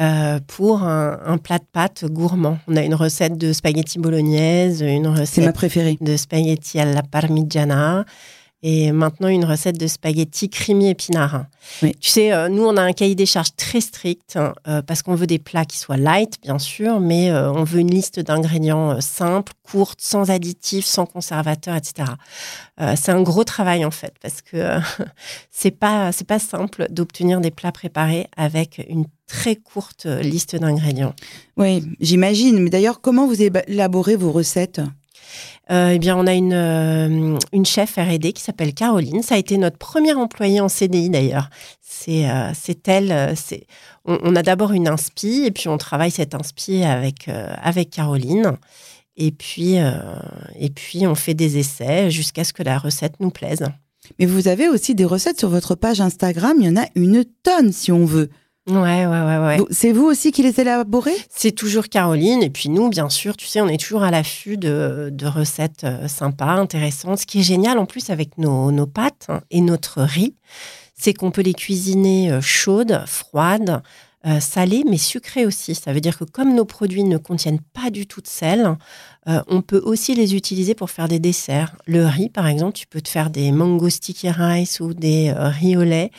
euh, 0.00 0.40
pour 0.46 0.82
un, 0.82 1.18
un 1.24 1.38
plat 1.38 1.58
de 1.58 1.64
pâtes 1.72 2.04
gourmand. 2.06 2.58
On 2.68 2.76
a 2.76 2.82
une 2.82 2.94
recette 2.94 3.36
de 3.38 3.52
spaghetti 3.52 3.98
bolognaise, 3.98 4.80
une 4.82 5.04
C'est 5.26 5.40
ma 5.42 5.48
recette 5.48 5.54
préférée. 5.54 5.96
de 6.00 6.16
spaghetti 6.16 6.78
alla 6.80 7.02
parmigiana 7.02 8.04
et 8.62 8.92
maintenant 8.92 9.28
une 9.28 9.44
recette 9.44 9.78
de 9.78 9.86
spaghetti 9.86 10.50
crimi 10.50 10.90
épinard. 10.90 11.46
Oui. 11.82 11.94
Tu 11.98 12.10
sais, 12.10 12.32
euh, 12.32 12.48
nous, 12.48 12.62
on 12.64 12.76
a 12.76 12.82
un 12.82 12.92
cahier 12.92 13.14
des 13.14 13.26
charges 13.26 13.54
très 13.56 13.80
strict 13.80 14.36
hein, 14.36 14.54
euh, 14.68 14.82
parce 14.82 15.02
qu'on 15.02 15.14
veut 15.14 15.26
des 15.26 15.38
plats 15.38 15.64
qui 15.64 15.78
soient 15.78 15.96
light, 15.96 16.38
bien 16.42 16.58
sûr, 16.58 17.00
mais 17.00 17.30
euh, 17.30 17.50
on 17.52 17.64
veut 17.64 17.80
une 17.80 17.90
liste 17.90 18.20
d'ingrédients 18.20 19.00
simples, 19.00 19.52
courte, 19.62 20.00
sans 20.02 20.30
additifs, 20.30 20.84
sans 20.84 21.06
conservateurs, 21.06 21.76
etc. 21.76 22.10
C'est 22.96 23.12
un 23.12 23.22
gros 23.22 23.44
travail 23.44 23.84
en 23.84 23.90
fait 23.90 24.14
parce 24.22 24.40
que 24.40 24.78
c'est 25.50 25.70
pas 25.70 26.12
c'est 26.12 26.26
pas 26.26 26.38
simple 26.38 26.86
d'obtenir 26.90 27.40
des 27.40 27.50
plats 27.50 27.72
préparés 27.72 28.26
avec 28.36 28.84
une 28.88 29.04
très 29.26 29.54
courte 29.54 30.06
liste 30.06 30.56
d'ingrédients. 30.56 31.14
Oui, 31.56 31.84
j'imagine. 32.00 32.58
Mais 32.58 32.70
d'ailleurs, 32.70 33.00
comment 33.00 33.26
vous 33.26 33.42
élaborez 33.42 34.16
vos 34.16 34.32
recettes? 34.32 34.80
Euh, 35.70 35.90
eh 35.94 35.98
bien, 35.98 36.16
on 36.16 36.26
a 36.26 36.34
une, 36.34 36.52
euh, 36.52 37.38
une 37.52 37.64
chef 37.64 37.96
R&D 37.96 38.32
qui 38.32 38.42
s'appelle 38.42 38.74
Caroline. 38.74 39.22
Ça 39.22 39.36
a 39.36 39.38
été 39.38 39.56
notre 39.56 39.78
première 39.78 40.18
employée 40.18 40.60
en 40.60 40.68
CDI 40.68 41.10
d'ailleurs. 41.10 41.48
C'est 41.80 42.28
euh, 42.28 42.52
elle. 42.86 43.36
c'est 43.36 43.66
on, 44.04 44.18
on 44.22 44.34
a 44.34 44.42
d'abord 44.42 44.72
une 44.72 44.88
inspi 44.88 45.44
et 45.44 45.50
puis 45.52 45.68
on 45.68 45.78
travaille 45.78 46.10
cette 46.10 46.34
inspi 46.34 46.82
avec 46.82 47.28
avec 47.28 47.90
Caroline. 47.90 48.56
Et 49.16 49.30
puis 49.30 49.76
et 49.76 50.70
puis 50.70 51.06
on 51.06 51.14
fait 51.14 51.34
des 51.34 51.58
essais 51.58 52.10
jusqu'à 52.10 52.42
ce 52.42 52.52
que 52.52 52.62
la 52.62 52.78
recette 52.78 53.20
nous 53.20 53.30
plaise. 53.30 53.64
Mais 54.18 54.26
vous 54.26 54.48
avez 54.48 54.68
aussi 54.68 54.94
des 54.94 55.04
recettes 55.04 55.38
sur 55.38 55.50
votre 55.50 55.74
page 55.74 56.00
Instagram. 56.00 56.56
Il 56.58 56.66
y 56.66 56.68
en 56.68 56.82
a 56.82 56.86
une 56.96 57.24
tonne, 57.42 57.72
si 57.72 57.92
on 57.92 58.04
veut. 58.04 58.30
Ouais, 58.70 59.04
ouais, 59.06 59.06
ouais, 59.06 59.38
ouais. 59.38 59.58
C'est 59.70 59.92
vous 59.92 60.04
aussi 60.04 60.30
qui 60.30 60.42
les 60.42 60.60
élaborez? 60.60 61.16
C'est 61.28 61.52
toujours 61.52 61.88
Caroline. 61.88 62.42
Et 62.42 62.50
puis 62.50 62.68
nous, 62.68 62.88
bien 62.88 63.08
sûr, 63.08 63.36
tu 63.36 63.46
sais, 63.46 63.60
on 63.60 63.68
est 63.68 63.80
toujours 63.80 64.02
à 64.04 64.10
l'affût 64.10 64.56
de, 64.56 65.10
de 65.12 65.26
recettes 65.26 65.84
euh, 65.84 66.06
sympas, 66.08 66.52
intéressantes. 66.54 67.18
Ce 67.18 67.26
qui 67.26 67.40
est 67.40 67.42
génial 67.42 67.78
en 67.78 67.86
plus 67.86 68.10
avec 68.10 68.38
nos, 68.38 68.70
nos 68.70 68.86
pâtes 68.86 69.26
hein, 69.28 69.40
et 69.50 69.60
notre 69.60 70.02
riz, 70.02 70.34
c'est 70.94 71.14
qu'on 71.14 71.30
peut 71.30 71.42
les 71.42 71.54
cuisiner 71.54 72.30
euh, 72.30 72.40
chaudes, 72.40 73.02
froides, 73.06 73.82
euh, 74.26 74.38
salées, 74.38 74.84
mais 74.86 74.98
sucrées 74.98 75.46
aussi. 75.46 75.74
Ça 75.74 75.94
veut 75.94 76.00
dire 76.02 76.18
que 76.18 76.24
comme 76.24 76.54
nos 76.54 76.66
produits 76.66 77.04
ne 77.04 77.16
contiennent 77.16 77.60
pas 77.72 77.88
du 77.88 78.06
tout 78.06 78.20
de 78.20 78.26
sel, 78.26 78.76
euh, 79.28 79.42
on 79.48 79.62
peut 79.62 79.80
aussi 79.82 80.14
les 80.14 80.34
utiliser 80.34 80.74
pour 80.74 80.90
faire 80.90 81.08
des 81.08 81.18
desserts. 81.18 81.74
Le 81.86 82.04
riz, 82.04 82.28
par 82.28 82.46
exemple, 82.46 82.74
tu 82.74 82.86
peux 82.86 83.00
te 83.00 83.08
faire 83.08 83.30
des 83.30 83.50
mango 83.50 83.88
sticky 83.88 84.30
rice 84.30 84.78
ou 84.80 84.92
des 84.92 85.32
euh, 85.34 85.48
riz 85.48 85.78
au 85.78 85.84
lait 85.84 86.10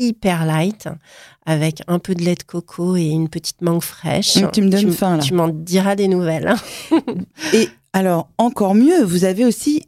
hyper 0.00 0.44
light 0.46 0.88
avec 1.46 1.82
un 1.86 1.98
peu 1.98 2.14
de 2.14 2.22
lait 2.22 2.34
de 2.34 2.42
coco 2.42 2.96
et 2.96 3.04
une 3.04 3.28
petite 3.28 3.62
mangue 3.62 3.82
fraîche. 3.82 4.38
Tu 4.52 4.62
me 4.62 4.68
donnes 4.70 4.92
faim, 4.92 5.16
là. 5.16 5.22
Tu 5.22 5.34
m'en 5.34 5.48
diras 5.48 5.94
des 5.94 6.08
nouvelles. 6.08 6.48
hein. 6.48 6.56
Et 7.54 7.68
alors, 7.92 8.28
encore 8.38 8.74
mieux, 8.74 9.02
vous 9.04 9.24
avez 9.24 9.44
aussi 9.44 9.84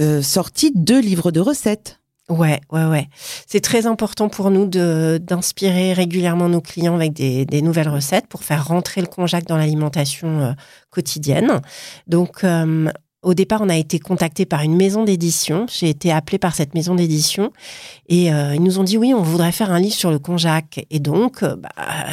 euh, 0.00 0.22
sorti 0.22 0.72
deux 0.74 1.00
livres 1.00 1.30
de 1.30 1.40
recettes. 1.40 1.98
Ouais, 2.28 2.60
ouais, 2.70 2.84
ouais. 2.84 3.08
C'est 3.48 3.60
très 3.60 3.86
important 3.86 4.28
pour 4.28 4.52
nous 4.52 4.66
d'inspirer 4.66 5.92
régulièrement 5.92 6.48
nos 6.48 6.60
clients 6.60 6.94
avec 6.94 7.12
des, 7.12 7.44
des 7.44 7.60
nouvelles 7.60 7.88
recettes 7.88 8.28
pour 8.28 8.44
faire 8.44 8.68
rentrer 8.68 9.00
le 9.00 9.08
konjac 9.08 9.46
dans 9.46 9.56
l'alimentation 9.56 10.40
euh, 10.40 10.52
quotidienne. 10.90 11.60
Donc, 12.06 12.44
euh, 12.44 12.88
au 13.22 13.34
départ, 13.34 13.60
on 13.60 13.68
a 13.68 13.76
été 13.76 13.98
contacté 13.98 14.46
par 14.46 14.62
une 14.62 14.74
maison 14.74 15.04
d'édition. 15.04 15.66
J'ai 15.68 15.90
été 15.90 16.10
appelée 16.10 16.38
par 16.38 16.54
cette 16.54 16.74
maison 16.74 16.94
d'édition 16.94 17.52
et 18.08 18.32
euh, 18.32 18.54
ils 18.54 18.62
nous 18.62 18.78
ont 18.78 18.84
dit 18.84 18.96
oui, 18.96 19.12
on 19.12 19.20
voudrait 19.20 19.52
faire 19.52 19.70
un 19.70 19.78
livre 19.78 19.94
sur 19.94 20.10
le 20.10 20.18
konjac. 20.18 20.86
Et 20.90 21.00
donc, 21.00 21.42
euh, 21.42 21.54
bah, 21.56 21.68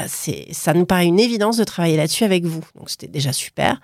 c'est, 0.07 0.47
ça 0.51 0.73
nous 0.73 0.85
paraît 0.85 1.05
une 1.05 1.19
évidence 1.19 1.55
de 1.55 1.63
travailler 1.63 1.95
là-dessus 1.95 2.25
avec 2.25 2.43
vous. 2.43 2.61
Donc, 2.75 2.89
c'était 2.89 3.07
déjà 3.07 3.31
super. 3.31 3.79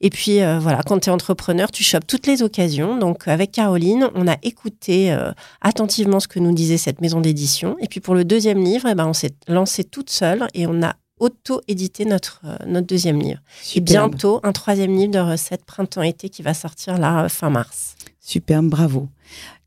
Et 0.00 0.08
puis, 0.08 0.40
euh, 0.40 0.58
voilà, 0.58 0.82
quand 0.82 0.98
tu 0.98 1.10
es 1.10 1.12
entrepreneur, 1.12 1.70
tu 1.70 1.84
chopes 1.84 2.06
toutes 2.06 2.26
les 2.26 2.42
occasions. 2.42 2.96
Donc, 2.96 3.28
avec 3.28 3.52
Caroline, 3.52 4.08
on 4.14 4.26
a 4.26 4.36
écouté 4.42 5.14
attentivement 5.60 6.20
ce 6.20 6.28
que 6.28 6.38
nous 6.38 6.52
disait 6.52 6.78
cette 6.78 7.02
maison 7.02 7.20
d'édition. 7.20 7.76
Et 7.80 7.88
puis, 7.88 8.00
pour 8.00 8.14
le 8.14 8.24
deuxième 8.24 8.62
livre, 8.62 8.88
eh 8.90 8.94
ben, 8.94 9.06
on 9.06 9.12
s'est 9.12 9.34
lancé 9.46 9.84
toute 9.84 10.08
seule 10.08 10.46
et 10.54 10.66
on 10.66 10.82
a 10.82 10.94
auto-édité 11.22 12.04
notre, 12.04 12.40
euh, 12.44 12.56
notre 12.66 12.86
deuxième 12.86 13.20
livre. 13.20 13.40
Et 13.74 13.80
bientôt, 13.80 14.40
un 14.42 14.52
troisième 14.52 14.94
livre 14.94 15.12
de 15.12 15.18
recettes 15.20 15.64
printemps-été 15.64 16.28
qui 16.28 16.42
va 16.42 16.52
sortir 16.52 16.98
là, 16.98 17.24
euh, 17.24 17.28
fin 17.28 17.48
mars. 17.48 17.94
Superbe, 18.20 18.66
bravo. 18.68 19.08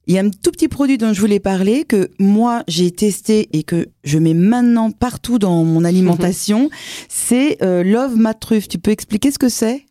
Il 0.07 0.13
y 0.13 0.19
a 0.19 0.21
un 0.21 0.29
tout 0.29 0.51
petit 0.51 0.67
produit 0.67 0.97
dont 0.99 1.13
je 1.13 1.19
voulais 1.19 1.39
parler 1.39 1.83
que 1.83 2.11
moi 2.19 2.63
j'ai 2.67 2.91
testé 2.91 3.49
et 3.57 3.63
que 3.63 3.87
je 4.03 4.19
mets 4.19 4.35
maintenant 4.35 4.91
partout 4.91 5.39
dans 5.39 5.63
mon 5.63 5.83
alimentation. 5.91 6.69
c'est 7.09 7.57
euh, 7.63 7.83
Love 7.83 8.15
Ma 8.15 8.33
Truffe. 8.33 8.67
Tu 8.67 8.77
peux 8.77 8.91
expliquer 8.91 9.31
ce 9.31 9.39
que 9.39 9.49
c'est? 9.49 9.85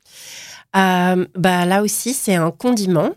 Euh, 0.76 1.26
bah, 1.36 1.64
là 1.64 1.82
aussi, 1.82 2.12
c'est 2.12 2.34
un 2.34 2.50
condiment. 2.50 3.10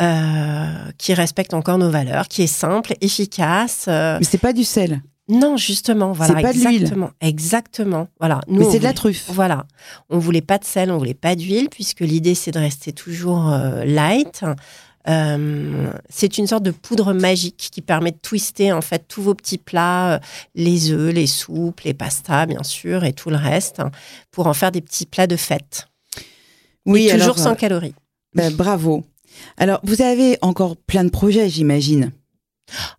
euh, 0.00 0.90
qui 0.96 1.12
respecte 1.12 1.52
encore 1.52 1.76
nos 1.76 1.90
valeurs, 1.90 2.26
qui 2.26 2.40
est 2.42 2.46
simple, 2.46 2.94
efficace. 3.02 3.84
Mais 3.86 4.22
c'est 4.22 4.38
pas 4.38 4.54
du 4.54 4.64
sel, 4.64 5.02
non, 5.30 5.56
justement, 5.56 6.12
voilà, 6.12 6.34
C'est 6.36 6.42
pas 6.42 6.52
de 6.52 6.58
l'huile. 6.58 6.74
exactement, 6.82 7.10
exactement. 7.20 8.08
Voilà, 8.18 8.40
nous, 8.48 8.60
mais 8.60 8.70
c'est 8.70 8.78
de 8.78 8.84
la 8.84 8.92
truffe. 8.92 9.30
Voilà, 9.30 9.66
on 10.10 10.18
voulait 10.18 10.40
pas 10.42 10.58
de 10.58 10.64
sel, 10.64 10.90
on 10.90 10.98
voulait 10.98 11.14
pas 11.14 11.34
d'huile, 11.36 11.68
puisque 11.70 12.00
l'idée 12.00 12.34
c'est 12.34 12.50
de 12.50 12.58
rester 12.58 12.92
toujours 12.92 13.50
euh, 13.50 13.84
light. 13.84 14.42
Euh, 15.08 15.90
c'est 16.10 16.36
une 16.36 16.46
sorte 16.46 16.62
de 16.62 16.72
poudre 16.72 17.14
magique 17.14 17.70
qui 17.72 17.80
permet 17.80 18.10
de 18.10 18.18
twister 18.20 18.70
en 18.72 18.82
fait 18.82 19.06
tous 19.08 19.22
vos 19.22 19.34
petits 19.34 19.56
plats, 19.56 20.14
euh, 20.14 20.18
les 20.54 20.90
œufs, 20.90 21.14
les 21.14 21.26
soupes, 21.26 21.80
les 21.80 21.94
pastas 21.94 22.44
bien 22.44 22.62
sûr 22.62 23.04
et 23.04 23.14
tout 23.14 23.30
le 23.30 23.36
reste, 23.36 23.80
hein, 23.80 23.90
pour 24.30 24.46
en 24.46 24.52
faire 24.52 24.70
des 24.72 24.82
petits 24.82 25.06
plats 25.06 25.26
de 25.26 25.36
fête. 25.36 25.88
Oui, 26.84 27.06
Et 27.06 27.10
toujours 27.12 27.22
alors, 27.22 27.38
sans 27.38 27.54
calories. 27.54 27.94
ben, 28.34 28.52
bravo. 28.52 29.04
Alors, 29.56 29.80
vous 29.84 30.02
avez 30.02 30.36
encore 30.42 30.76
plein 30.76 31.04
de 31.04 31.10
projets, 31.10 31.48
j'imagine. 31.48 32.10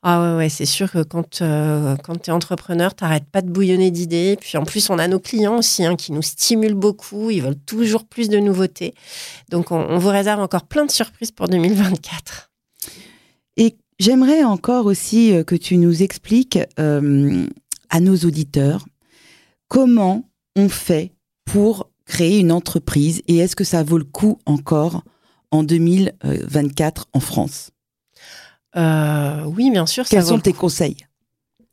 Ah 0.03 0.35
ouais, 0.37 0.49
c'est 0.49 0.65
sûr 0.65 0.91
que 0.91 1.03
quand, 1.03 1.41
euh, 1.41 1.95
quand 2.03 2.23
tu 2.23 2.29
es 2.29 2.33
entrepreneur, 2.33 2.93
t'arrêtes 2.93 3.29
pas 3.31 3.41
de 3.41 3.49
bouillonner 3.49 3.91
d'idées. 3.91 4.37
Puis 4.39 4.57
en 4.57 4.63
plus, 4.63 4.89
on 4.89 4.99
a 4.99 5.07
nos 5.07 5.19
clients 5.19 5.57
aussi 5.57 5.85
hein, 5.85 5.95
qui 5.95 6.11
nous 6.11 6.21
stimulent 6.21 6.73
beaucoup. 6.73 7.29
Ils 7.29 7.41
veulent 7.41 7.59
toujours 7.65 8.05
plus 8.05 8.29
de 8.29 8.37
nouveautés. 8.37 8.93
Donc, 9.49 9.71
on, 9.71 9.79
on 9.79 9.97
vous 9.97 10.09
réserve 10.09 10.39
encore 10.39 10.63
plein 10.63 10.85
de 10.85 10.91
surprises 10.91 11.31
pour 11.31 11.47
2024. 11.47 12.49
Et 13.57 13.75
j'aimerais 13.99 14.43
encore 14.43 14.85
aussi 14.85 15.33
euh, 15.33 15.43
que 15.43 15.55
tu 15.55 15.77
nous 15.77 16.03
expliques 16.03 16.59
euh, 16.79 17.45
à 17.89 17.99
nos 17.99 18.15
auditeurs 18.17 18.85
comment 19.67 20.29
on 20.57 20.67
fait 20.67 21.13
pour 21.45 21.89
créer 22.05 22.39
une 22.39 22.51
entreprise 22.51 23.21
et 23.27 23.37
est-ce 23.37 23.55
que 23.55 23.63
ça 23.63 23.83
vaut 23.83 23.97
le 23.97 24.03
coup 24.03 24.37
encore 24.45 25.03
en 25.51 25.63
2024 25.63 27.07
en 27.13 27.19
France? 27.21 27.71
Euh, 28.75 29.43
oui, 29.45 29.69
bien 29.71 29.85
sûr, 29.85 30.05
Quels 30.05 30.23
sont 30.23 30.39
tes 30.39 30.53
coup. 30.53 30.59
conseils? 30.61 30.97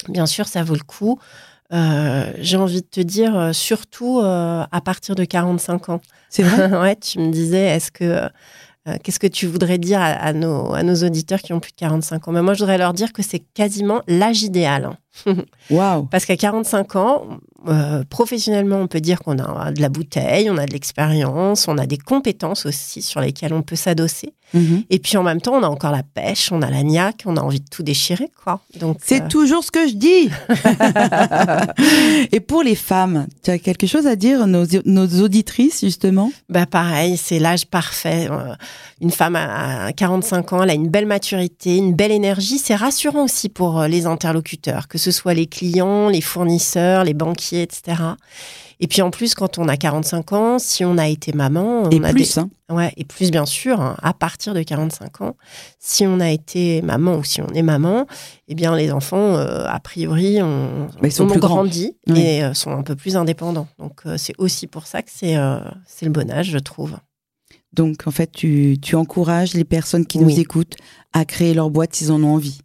Bien 0.08 0.26
sûr, 0.26 0.46
ça 0.48 0.62
vaut 0.62 0.74
le 0.74 0.80
coup. 0.84 1.18
Euh, 1.72 2.32
J'ai 2.38 2.56
envie 2.56 2.80
de 2.82 2.86
te 2.86 3.00
dire, 3.00 3.36
euh, 3.36 3.52
surtout 3.52 4.20
euh, 4.20 4.64
à 4.70 4.80
partir 4.80 5.14
de 5.14 5.24
45 5.24 5.88
ans. 5.90 6.00
C'est 6.30 6.42
vrai? 6.42 6.70
Ouais, 6.80 6.96
tu 6.96 7.18
me 7.18 7.30
disais, 7.30 7.66
est-ce 7.66 7.90
que 7.90 8.28
qu'est-ce 9.02 9.18
que 9.18 9.26
tu 9.26 9.46
voudrais 9.46 9.76
dire 9.76 10.00
à, 10.00 10.06
à 10.06 10.32
nos, 10.32 10.72
à 10.72 10.82
nos 10.82 10.94
auditeurs 11.04 11.40
qui 11.40 11.52
ont 11.52 11.60
plus 11.60 11.72
de 11.72 11.76
45 11.76 12.26
ans? 12.28 12.32
Mais 12.32 12.40
moi, 12.40 12.54
je 12.54 12.60
voudrais 12.60 12.78
leur 12.78 12.94
dire 12.94 13.12
que 13.12 13.22
c'est 13.22 13.40
quasiment 13.40 14.00
l'âge 14.08 14.42
idéal. 14.42 14.96
Waouh 15.68 16.06
Parce 16.10 16.24
qu'à 16.24 16.38
45 16.38 16.96
ans, 16.96 17.26
euh, 17.66 18.04
professionnellement, 18.08 18.76
on 18.76 18.86
peut 18.86 19.00
dire 19.00 19.18
qu'on 19.18 19.38
a 19.38 19.72
de 19.72 19.80
la 19.80 19.88
bouteille, 19.88 20.48
on 20.48 20.58
a 20.58 20.66
de 20.66 20.72
l'expérience, 20.72 21.66
on 21.66 21.76
a 21.76 21.86
des 21.86 21.98
compétences 21.98 22.66
aussi 22.66 23.02
sur 23.02 23.20
lesquelles 23.20 23.52
on 23.52 23.62
peut 23.62 23.74
s'adosser. 23.74 24.32
Mhm. 24.54 24.84
Et 24.88 24.98
puis 24.98 25.16
en 25.16 25.22
même 25.22 25.40
temps, 25.40 25.54
on 25.54 25.62
a 25.62 25.68
encore 25.68 25.90
la 25.90 26.02
pêche, 26.02 26.52
on 26.52 26.62
a 26.62 26.70
la 26.70 26.82
niaque, 26.82 27.24
on 27.26 27.36
a 27.36 27.40
envie 27.40 27.60
de 27.60 27.68
tout 27.70 27.82
déchirer, 27.82 28.30
quoi. 28.42 28.60
Donc 28.78 28.98
C'est 29.04 29.22
euh, 29.22 29.28
toujours 29.28 29.62
ce 29.62 29.70
que 29.70 29.86
je 29.88 29.94
dis. 29.94 30.30
et 32.32 32.40
pour 32.40 32.62
les 32.62 32.74
femmes, 32.74 33.26
tu 33.42 33.50
as 33.50 33.58
quelque 33.58 33.86
chose 33.86 34.06
à 34.06 34.16
dire 34.16 34.46
nos, 34.46 34.64
nos 34.86 35.22
auditrices 35.22 35.80
justement? 35.80 36.32
Bah 36.48 36.64
pareil, 36.64 37.16
c'est 37.16 37.38
l'âge 37.38 37.66
parfait. 37.66 38.28
Euh, 38.30 38.54
Une 39.00 39.10
femme 39.10 39.36
à 39.36 39.92
45 39.92 40.52
ans, 40.52 40.62
elle 40.62 40.70
a 40.70 40.74
une 40.74 40.88
belle 40.88 41.06
maturité, 41.06 41.76
une 41.76 41.94
belle 41.94 42.12
énergie. 42.12 42.58
C'est 42.58 42.74
rassurant 42.74 43.24
aussi 43.24 43.48
pour 43.48 43.82
les 43.82 44.06
interlocuteurs, 44.06 44.88
que 44.88 44.96
ce 44.96 45.10
soit 45.10 45.34
les 45.34 45.46
clients, 45.46 46.08
les 46.08 46.22
fournisseurs, 46.22 47.04
les 47.04 47.14
banquiers, 47.14 47.47
etc. 47.56 48.02
Et 48.80 48.86
puis 48.86 49.02
en 49.02 49.10
plus, 49.10 49.34
quand 49.34 49.58
on 49.58 49.66
a 49.68 49.76
45 49.76 50.32
ans, 50.32 50.58
si 50.58 50.84
on 50.84 50.98
a 50.98 51.08
été 51.08 51.32
maman, 51.32 51.82
on 51.84 51.90
Et 51.90 52.04
a 52.04 52.10
plus, 52.12 52.34
des... 52.34 52.40
hein. 52.40 52.50
Ouais, 52.70 52.92
et 52.96 53.04
plus 53.04 53.30
bien 53.30 53.44
sûr, 53.46 53.80
hein, 53.80 53.96
à 54.02 54.12
partir 54.12 54.54
de 54.54 54.62
45 54.62 55.20
ans, 55.22 55.36
si 55.80 56.06
on 56.06 56.20
a 56.20 56.30
été 56.30 56.80
maman 56.82 57.16
ou 57.16 57.24
si 57.24 57.40
on 57.40 57.48
est 57.48 57.62
maman, 57.62 58.06
eh 58.46 58.54
bien 58.54 58.76
les 58.76 58.92
enfants, 58.92 59.36
euh, 59.36 59.64
a 59.66 59.80
priori, 59.80 60.40
ont, 60.42 60.88
Mais 61.02 61.08
ils 61.08 61.12
sont 61.12 61.24
ont 61.24 61.30
plus 61.30 61.40
grandi 61.40 61.96
Oui. 62.08 62.20
et 62.20 62.44
euh, 62.44 62.54
sont 62.54 62.70
un 62.70 62.82
peu 62.82 62.94
plus 62.94 63.16
indépendants. 63.16 63.68
Donc 63.78 64.00
euh, 64.06 64.16
c'est 64.18 64.34
aussi 64.38 64.66
pour 64.66 64.86
ça 64.86 65.02
que 65.02 65.10
c'est 65.12 65.36
c'est 65.86 66.06
le 66.06 66.12
bon 66.12 66.30
âge, 66.30 66.50
je 66.50 66.58
trouve. 66.58 66.96
Donc, 67.74 68.06
en 68.06 68.10
fait, 68.10 68.32
tu, 68.32 68.78
tu 68.80 68.96
encourages 68.96 69.52
les 69.52 69.64
personnes 69.64 70.06
qui 70.06 70.16
Oui. 70.18 70.24
nous 70.24 70.40
écoutent 70.40 70.76
à 71.12 71.26
créer 71.26 71.52
leur 71.52 71.68
boîte 71.68 71.94
s'ils 71.94 72.10
en 72.10 72.22
ont 72.22 72.32
envie. 72.34 72.60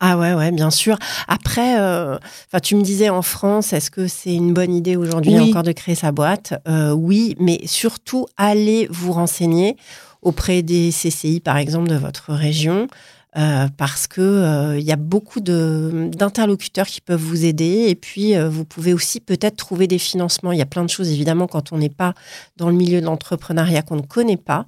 Ah 0.00 0.18
ouais, 0.18 0.34
ouais, 0.34 0.50
bien 0.52 0.70
sûr. 0.70 0.96
Après, 1.28 1.78
euh, 1.78 2.18
tu 2.62 2.74
me 2.76 2.82
disais 2.82 3.08
en 3.08 3.22
France, 3.22 3.72
est-ce 3.72 3.90
que 3.90 4.06
c'est 4.08 4.34
une 4.34 4.52
bonne 4.52 4.74
idée 4.74 4.96
aujourd'hui 4.96 5.34
Oui. 5.38 5.50
encore 5.50 5.62
de 5.62 5.72
créer 5.72 5.94
sa 5.94 6.12
boîte? 6.12 6.54
Euh, 6.68 6.92
Oui, 6.92 7.36
mais 7.38 7.60
surtout, 7.66 8.26
allez 8.36 8.86
vous 8.90 9.12
renseigner 9.12 9.76
auprès 10.24 10.62
des 10.62 10.90
CCI, 10.90 11.40
par 11.40 11.56
exemple, 11.56 11.88
de 11.88 11.96
votre 11.96 12.32
région. 12.32 12.88
euh, 13.36 13.66
parce 13.76 14.06
que 14.06 14.20
euh, 14.20 14.78
il 14.78 14.84
y 14.84 14.92
a 14.92 14.96
beaucoup 14.96 15.40
d'interlocuteurs 15.40 16.86
qui 16.86 17.00
peuvent 17.00 17.20
vous 17.20 17.44
aider 17.44 17.86
et 17.88 17.96
puis 17.96 18.36
euh, 18.36 18.48
vous 18.48 18.64
pouvez 18.64 18.94
aussi 18.94 19.18
peut-être 19.20 19.56
trouver 19.56 19.86
des 19.88 19.98
financements. 19.98 20.52
Il 20.52 20.58
y 20.58 20.62
a 20.62 20.66
plein 20.66 20.84
de 20.84 20.90
choses 20.90 21.10
évidemment 21.10 21.48
quand 21.48 21.72
on 21.72 21.78
n'est 21.78 21.88
pas 21.88 22.14
dans 22.56 22.68
le 22.68 22.76
milieu 22.76 23.00
de 23.00 23.06
l'entrepreneuriat 23.06 23.82
qu'on 23.82 23.96
ne 23.96 24.02
connaît 24.02 24.36
pas, 24.36 24.64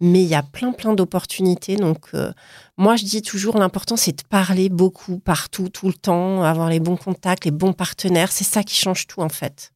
mais 0.00 0.22
il 0.22 0.28
y 0.28 0.34
a 0.34 0.42
plein 0.42 0.72
plein 0.72 0.92
d'opportunités. 0.92 1.76
Donc 1.76 2.08
euh, 2.12 2.32
moi, 2.76 2.96
je 2.96 3.04
dis 3.04 3.22
toujours, 3.22 3.58
l'important, 3.58 3.96
c'est 3.96 4.16
de 4.16 4.22
parler 4.28 4.68
beaucoup, 4.70 5.18
partout, 5.18 5.68
tout 5.68 5.86
le 5.88 5.94
temps, 5.94 6.42
avoir 6.42 6.68
les 6.70 6.80
bons 6.80 6.96
contacts, 6.96 7.44
les 7.44 7.50
bons 7.50 7.74
partenaires. 7.74 8.32
C'est 8.32 8.44
ça 8.44 8.62
qui 8.62 8.74
change 8.74 9.06
tout, 9.06 9.20
en 9.20 9.28
fait. 9.28 9.72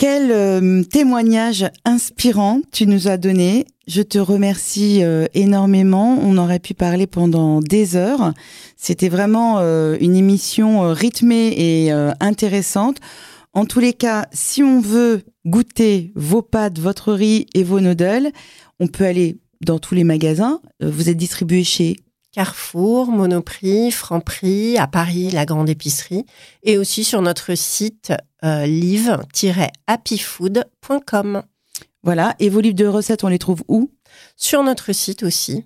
Quel 0.00 0.30
euh, 0.32 0.82
témoignage 0.82 1.66
inspirant 1.84 2.62
tu 2.72 2.86
nous 2.86 3.06
as 3.06 3.18
donné. 3.18 3.66
Je 3.86 4.00
te 4.00 4.16
remercie 4.16 5.04
euh, 5.04 5.26
énormément. 5.34 6.18
On 6.22 6.38
aurait 6.38 6.58
pu 6.58 6.72
parler 6.72 7.06
pendant 7.06 7.60
des 7.60 7.96
heures. 7.96 8.32
C'était 8.78 9.10
vraiment 9.10 9.58
euh, 9.58 9.98
une 10.00 10.16
émission 10.16 10.90
rythmée 10.94 11.48
et 11.48 11.92
intéressante. 12.18 12.96
En 13.52 13.66
tous 13.66 13.80
les 13.80 13.92
cas, 13.92 14.24
si 14.32 14.62
on 14.62 14.80
veut 14.80 15.20
goûter 15.44 16.12
vos 16.14 16.40
pâtes, 16.40 16.78
votre 16.78 17.12
riz 17.12 17.44
et 17.52 17.62
vos 17.62 17.80
noodles, 17.80 18.30
on 18.78 18.86
peut 18.86 19.04
aller 19.04 19.36
dans 19.60 19.78
tous 19.78 19.94
les 19.94 20.04
magasins. 20.04 20.62
Vous 20.80 21.10
êtes 21.10 21.18
distribué 21.18 21.62
chez 21.62 21.98
Carrefour, 22.32 23.10
Monoprix, 23.10 23.90
Franprix, 23.90 24.78
à 24.78 24.86
Paris, 24.86 25.30
la 25.32 25.44
grande 25.46 25.68
épicerie, 25.68 26.24
et 26.62 26.78
aussi 26.78 27.02
sur 27.04 27.22
notre 27.22 27.54
site 27.56 28.12
euh, 28.44 28.66
live-happyfood.com. 28.66 31.42
voilà. 32.02 32.34
Et 32.38 32.48
vos 32.48 32.60
livres 32.60 32.76
de 32.76 32.86
recettes, 32.86 33.24
on 33.24 33.28
les 33.28 33.38
trouve 33.38 33.62
où? 33.68 33.90
Sur 34.36 34.62
notre 34.62 34.92
site 34.92 35.22
aussi, 35.22 35.64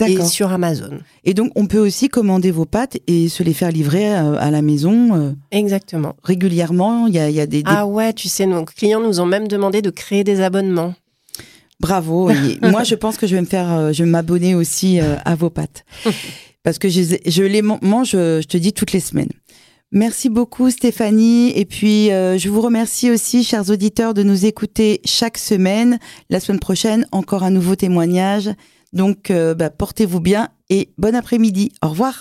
et 0.00 0.22
sur 0.24 0.50
Amazon. 0.52 1.00
Et 1.24 1.34
donc, 1.34 1.52
on 1.54 1.66
peut 1.66 1.78
aussi 1.78 2.08
commander 2.08 2.50
vos 2.50 2.64
pâtes 2.64 2.96
et 3.06 3.28
se 3.28 3.42
les 3.42 3.52
faire 3.54 3.70
livrer 3.70 4.14
euh, 4.16 4.36
à 4.38 4.50
la 4.50 4.62
maison 4.62 5.14
euh, 5.14 5.32
Exactement. 5.50 6.16
régulièrement. 6.22 7.06
Il 7.06 7.14
y 7.14 7.18
a, 7.18 7.28
il 7.28 7.36
y 7.36 7.40
a 7.40 7.46
des, 7.46 7.62
des- 7.62 7.70
Ah 7.70 7.86
ouais, 7.86 8.12
tu 8.14 8.28
sais, 8.28 8.46
nos 8.46 8.64
clients 8.64 9.00
nous 9.00 9.20
ont 9.20 9.26
même 9.26 9.48
demandé 9.48 9.82
de 9.82 9.90
créer 9.90 10.24
des 10.24 10.40
abonnements. 10.40 10.94
Bravo. 11.82 12.30
Et 12.30 12.58
moi, 12.62 12.84
je 12.84 12.94
pense 12.94 13.16
que 13.18 13.26
je 13.26 13.34
vais 13.34 13.40
me 13.42 13.46
faire, 13.46 13.70
euh, 13.72 13.92
je 13.92 14.04
vais 14.04 14.08
m'abonner 14.08 14.54
aussi 14.54 15.00
euh, 15.00 15.16
à 15.24 15.34
vos 15.34 15.50
pâtes. 15.50 15.84
Parce 16.62 16.78
que 16.78 16.88
je, 16.88 17.02
je 17.26 17.42
les 17.42 17.60
man- 17.60 17.80
mange, 17.82 18.12
euh, 18.14 18.40
je 18.40 18.46
te 18.46 18.56
dis, 18.56 18.72
toutes 18.72 18.92
les 18.92 19.00
semaines. 19.00 19.32
Merci 19.90 20.28
beaucoup, 20.30 20.70
Stéphanie. 20.70 21.50
Et 21.58 21.64
puis, 21.64 22.10
euh, 22.12 22.38
je 22.38 22.48
vous 22.48 22.60
remercie 22.62 23.10
aussi, 23.10 23.42
chers 23.44 23.68
auditeurs, 23.68 24.14
de 24.14 24.22
nous 24.22 24.46
écouter 24.46 25.00
chaque 25.04 25.38
semaine. 25.38 25.98
La 26.30 26.38
semaine 26.40 26.60
prochaine, 26.60 27.06
encore 27.12 27.42
un 27.42 27.50
nouveau 27.50 27.74
témoignage. 27.74 28.48
Donc, 28.92 29.30
euh, 29.30 29.54
bah, 29.54 29.70
portez-vous 29.70 30.20
bien 30.20 30.48
et 30.70 30.90
bon 30.98 31.14
après-midi. 31.16 31.72
Au 31.82 31.88
revoir. 31.88 32.14